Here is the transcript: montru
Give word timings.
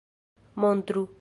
montru 0.55 1.03